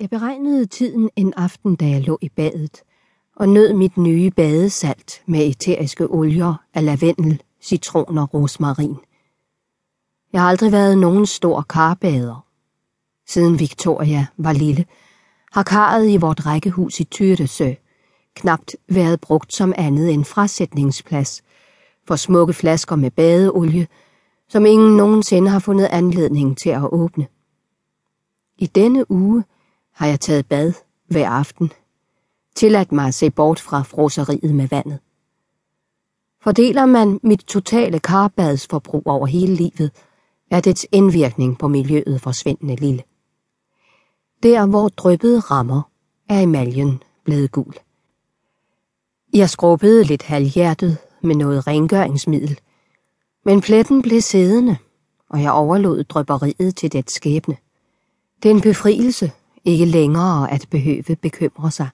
[0.00, 2.82] Jeg beregnede tiden en aften, da jeg lå i badet,
[3.36, 8.96] og nød mit nye badesalt med eteriske olier af lavendel, citron og rosmarin.
[10.32, 12.46] Jeg har aldrig været nogen stor karbader.
[13.26, 14.86] Siden Victoria var lille,
[15.52, 17.72] har karret i vort rækkehus i Tyresø
[18.34, 21.42] knapt været brugt som andet end frasætningsplads
[22.06, 23.88] for smukke flasker med badeolie,
[24.48, 27.26] som ingen nogensinde har fundet anledning til at åbne.
[28.58, 29.44] I denne uge
[30.00, 30.72] har jeg taget bad
[31.06, 31.72] hver aften,
[32.54, 34.98] tilladt mig at se bort fra froseriet med vandet.
[36.42, 39.90] Fordeler man mit totale karbadsforbrug over hele livet,
[40.50, 43.02] er dets indvirkning på miljøet forsvindende lille.
[44.42, 45.82] Der, hvor dryppet rammer,
[46.28, 47.74] er emaljen blevet gul.
[49.34, 52.60] Jeg skrubbede lidt halvhjertet med noget rengøringsmiddel,
[53.44, 54.76] men pletten blev siddende,
[55.28, 57.56] og jeg overlod drøbberiet til det skæbne.
[58.42, 59.32] Det er en befrielse,
[59.64, 61.88] ikke længere at behøve bekymre sig.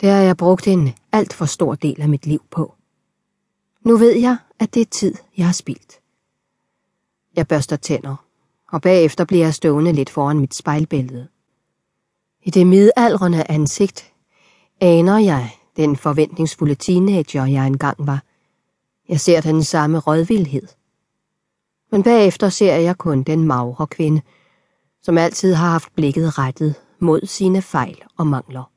[0.00, 2.74] Det har jeg brugt en alt for stor del af mit liv på.
[3.82, 6.00] Nu ved jeg, at det er tid, jeg har spildt.
[7.36, 8.16] Jeg børster tænder,
[8.72, 11.28] og bagefter bliver jeg stående lidt foran mit spejlbillede.
[12.42, 14.12] I det midaldrende ansigt
[14.80, 18.22] aner jeg den forventningsfulde teenager, jeg engang var.
[19.08, 20.68] Jeg ser den samme rådvildhed.
[21.90, 24.22] Men bagefter ser jeg kun den magre kvinde,
[25.04, 28.70] som altid har haft blikket rettet mod sine fejl og mangler.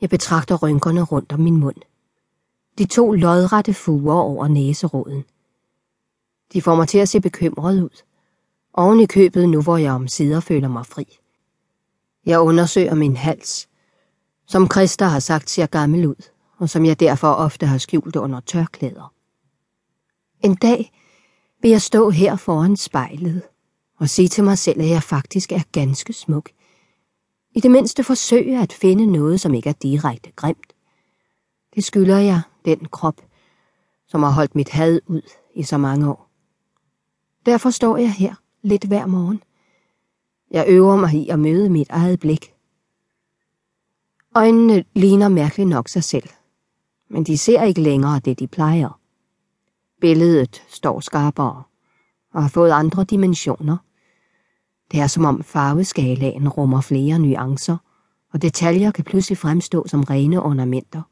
[0.00, 1.76] Jeg betragter rynkerne rundt om min mund.
[2.78, 5.24] De to lodrette fuger over næseråden.
[6.52, 8.02] De får mig til at se bekymret ud.
[8.74, 11.18] Oven i købet nu, hvor jeg om sider føler mig fri.
[12.26, 13.68] Jeg undersøger min hals,
[14.46, 18.40] som Christa har sagt ser gammel ud, og som jeg derfor ofte har skjult under
[18.40, 19.12] tørklæder.
[20.40, 20.92] En dag
[21.62, 23.42] vil jeg stå her foran spejlet
[24.02, 26.50] og sige til mig selv, at jeg faktisk er ganske smuk.
[27.54, 30.72] I det mindste forsøge at finde noget, som ikke er direkte grimt.
[31.74, 33.20] Det skylder jeg den krop,
[34.08, 35.22] som har holdt mit had ud
[35.54, 36.30] i så mange år.
[37.46, 39.42] Derfor står jeg her lidt hver morgen.
[40.50, 42.54] Jeg øver mig i at møde mit eget blik.
[44.34, 46.28] Øjnene ligner mærkeligt nok sig selv,
[47.10, 49.00] men de ser ikke længere det, de plejer.
[50.00, 51.62] Billedet står skarpere
[52.32, 53.76] og har fået andre dimensioner.
[54.92, 57.76] Det er som om farveskalaen rummer flere nuancer,
[58.32, 61.02] og detaljer kan pludselig fremstå som rene ornamenter.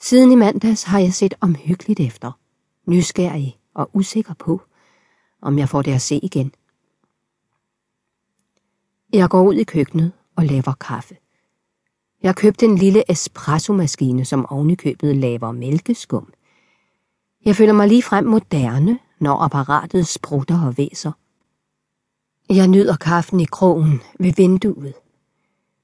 [0.00, 2.32] Siden i mandags har jeg set omhyggeligt efter,
[2.86, 4.62] nysgerrig og usikker på,
[5.42, 6.52] om jeg får det at se igen.
[9.12, 11.16] Jeg går ud i køkkenet og laver kaffe.
[12.22, 16.32] Jeg købte en lille espresso-maskine, som ovenikøbet laver mælkeskum.
[17.44, 21.12] Jeg føler mig lige frem moderne, når apparatet sprutter og væser.
[22.50, 24.94] Jeg nyder kaffen i krogen ved vinduet.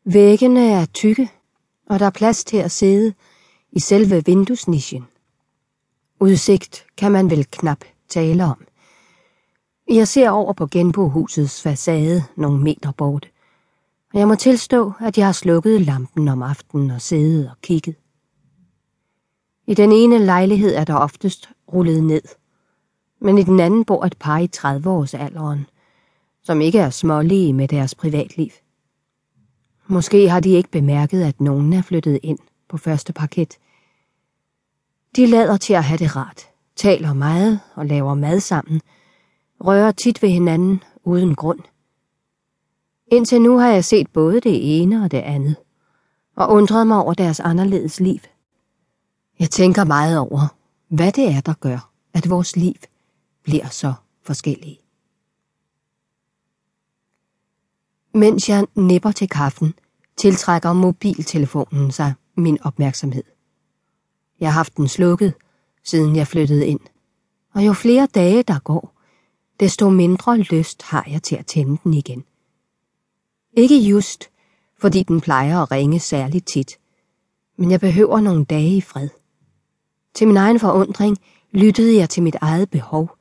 [0.04, 1.31] Væggene er tykke,
[1.87, 3.15] og der er plads til at sidde
[3.72, 5.06] i selve vinduesnichen.
[6.21, 8.65] Udsigt kan man vel knap tale om.
[9.91, 13.28] Jeg ser over på genbohusets facade nogle meter bort,
[14.12, 17.97] og jeg må tilstå, at jeg har slukket lampen om aftenen og siddet og kigget.
[19.66, 22.22] I den ene lejlighed er der oftest rullet ned,
[23.21, 25.75] men i den anden bor et par i 30-årsalderen,
[26.46, 28.50] som ikke er smålige med deres privatliv.
[29.86, 33.54] Måske har de ikke bemærket, at nogen er flyttet ind på første parket.
[35.16, 38.80] De lader til at have det rart, taler meget og laver mad sammen,
[39.60, 41.60] rører tit ved hinanden uden grund.
[43.12, 45.56] Indtil nu har jeg set både det ene og det andet,
[46.36, 48.20] og undret mig over deres anderledes liv.
[49.38, 50.54] Jeg tænker meget over,
[50.88, 52.74] hvad det er, der gør, at vores liv
[53.42, 53.92] bliver så
[54.22, 54.85] forskellige.
[58.16, 59.75] Mens jeg nipper til kaffen,
[60.16, 63.22] tiltrækker mobiltelefonen sig min opmærksomhed.
[64.41, 65.34] Jeg har haft den slukket,
[65.84, 66.81] siden jeg flyttede ind,
[67.55, 68.93] og jo flere dage der går,
[69.60, 72.25] desto mindre lyst har jeg til at tænde den igen.
[73.52, 74.31] Ikke just,
[74.79, 76.79] fordi den plejer at ringe særligt tit,
[77.58, 79.08] men jeg behøver nogle dage i fred.
[80.14, 81.19] Til min egen forundring
[81.52, 83.17] lyttede jeg til mit eget behov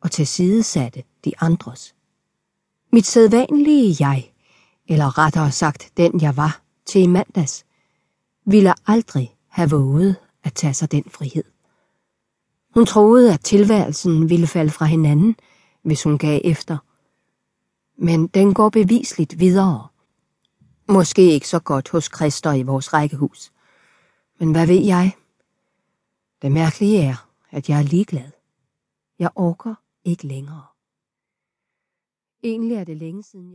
[0.00, 1.94] og til sidesatte de andres.
[2.92, 4.32] Mit sædvanlige jeg,
[4.88, 7.66] eller rettere sagt den jeg var til i mandags,
[8.46, 11.44] ville aldrig have våget at tage sig den frihed.
[12.74, 15.36] Hun troede, at tilværelsen ville falde fra hinanden,
[15.82, 16.78] hvis hun gav efter.
[17.96, 19.88] Men den går bevisligt videre.
[20.88, 23.52] Måske ikke så godt hos Christer i vores rækkehus.
[24.38, 25.12] Men hvad ved jeg?
[26.42, 28.30] Det mærkelige er, at jeg er ligeglad.
[29.18, 29.74] Jeg orker
[30.04, 30.64] ikke længere.
[32.42, 33.46] Egentlig er det længe siden jeg